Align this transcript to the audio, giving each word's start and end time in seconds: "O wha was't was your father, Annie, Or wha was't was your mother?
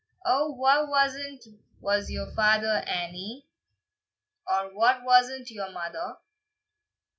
"O 0.25 0.49
wha 0.55 0.83
was't 0.85 1.45
was 1.79 2.09
your 2.09 2.31
father, 2.33 2.83
Annie, 2.87 3.45
Or 4.47 4.69
wha 4.73 4.99
was't 5.03 5.05
was 5.05 5.51
your 5.51 5.71
mother? 5.71 6.17